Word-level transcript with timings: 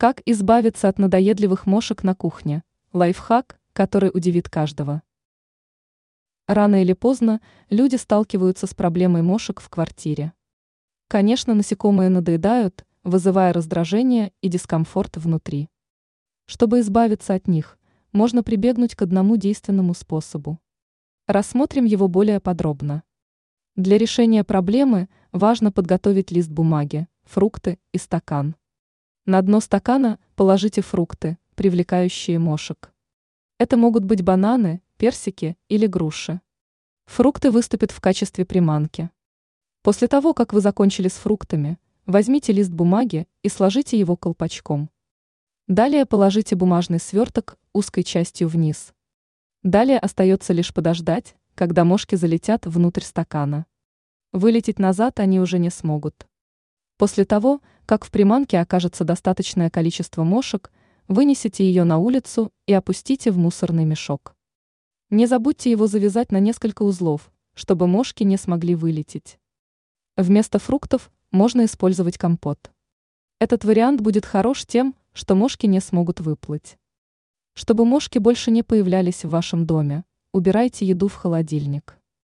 Как 0.00 0.22
избавиться 0.24 0.88
от 0.88 0.98
надоедливых 0.98 1.66
мошек 1.66 2.02
на 2.04 2.14
кухне? 2.14 2.62
Лайфхак, 2.94 3.60
который 3.74 4.10
удивит 4.14 4.48
каждого. 4.48 5.02
Рано 6.48 6.80
или 6.80 6.94
поздно 6.94 7.42
люди 7.68 7.96
сталкиваются 7.96 8.66
с 8.66 8.72
проблемой 8.72 9.20
мошек 9.20 9.60
в 9.60 9.68
квартире. 9.68 10.32
Конечно, 11.06 11.52
насекомые 11.52 12.08
надоедают, 12.08 12.86
вызывая 13.04 13.52
раздражение 13.52 14.32
и 14.40 14.48
дискомфорт 14.48 15.18
внутри. 15.18 15.68
Чтобы 16.46 16.80
избавиться 16.80 17.34
от 17.34 17.46
них, 17.46 17.78
можно 18.12 18.42
прибегнуть 18.42 18.94
к 18.94 19.02
одному 19.02 19.36
действенному 19.36 19.92
способу. 19.92 20.58
Рассмотрим 21.26 21.84
его 21.84 22.08
более 22.08 22.40
подробно. 22.40 23.02
Для 23.76 23.98
решения 23.98 24.44
проблемы 24.44 25.10
важно 25.30 25.70
подготовить 25.70 26.30
лист 26.30 26.48
бумаги, 26.48 27.06
фрукты 27.24 27.78
и 27.92 27.98
стакан. 27.98 28.56
На 29.26 29.42
дно 29.42 29.60
стакана 29.60 30.18
положите 30.34 30.80
фрукты, 30.80 31.36
привлекающие 31.54 32.38
мошек. 32.38 32.92
Это 33.58 33.76
могут 33.76 34.04
быть 34.04 34.22
бананы, 34.22 34.80
персики 34.96 35.58
или 35.68 35.86
груши. 35.86 36.40
Фрукты 37.04 37.50
выступят 37.50 37.90
в 37.90 38.00
качестве 38.00 38.46
приманки. 38.46 39.10
После 39.82 40.08
того, 40.08 40.32
как 40.32 40.54
вы 40.54 40.62
закончили 40.62 41.08
с 41.08 41.14
фруктами, 41.14 41.78
возьмите 42.06 42.52
лист 42.52 42.70
бумаги 42.70 43.28
и 43.42 43.50
сложите 43.50 43.98
его 43.98 44.16
колпачком. 44.16 44.88
Далее 45.68 46.06
положите 46.06 46.56
бумажный 46.56 46.98
сверток 46.98 47.58
узкой 47.74 48.04
частью 48.04 48.48
вниз. 48.48 48.94
Далее 49.62 49.98
остается 49.98 50.54
лишь 50.54 50.72
подождать, 50.72 51.36
когда 51.54 51.84
мошки 51.84 52.14
залетят 52.14 52.64
внутрь 52.64 53.02
стакана. 53.02 53.66
Вылететь 54.32 54.78
назад 54.78 55.20
они 55.20 55.40
уже 55.40 55.58
не 55.58 55.68
смогут. 55.68 56.26
После 57.00 57.24
того, 57.24 57.62
как 57.86 58.04
в 58.04 58.10
приманке 58.10 58.58
окажется 58.58 59.04
достаточное 59.04 59.70
количество 59.70 60.22
мошек, 60.22 60.70
вынесите 61.08 61.64
ее 61.64 61.84
на 61.84 61.96
улицу 61.96 62.52
и 62.66 62.74
опустите 62.74 63.30
в 63.30 63.38
мусорный 63.38 63.86
мешок. 63.86 64.36
Не 65.08 65.24
забудьте 65.24 65.70
его 65.70 65.86
завязать 65.86 66.30
на 66.30 66.40
несколько 66.40 66.82
узлов, 66.82 67.32
чтобы 67.54 67.86
мошки 67.86 68.22
не 68.22 68.36
смогли 68.36 68.74
вылететь. 68.74 69.38
Вместо 70.18 70.58
фруктов 70.58 71.10
можно 71.30 71.64
использовать 71.64 72.18
компот. 72.18 72.70
Этот 73.38 73.64
вариант 73.64 74.02
будет 74.02 74.26
хорош 74.26 74.66
тем, 74.66 74.94
что 75.14 75.34
мошки 75.34 75.64
не 75.64 75.80
смогут 75.80 76.20
выплыть. 76.20 76.76
Чтобы 77.54 77.86
мошки 77.86 78.18
больше 78.18 78.50
не 78.50 78.62
появлялись 78.62 79.24
в 79.24 79.30
вашем 79.30 79.64
доме, 79.64 80.04
убирайте 80.34 80.84
еду 80.84 81.08
в 81.08 81.14
холодильник. 81.14 81.96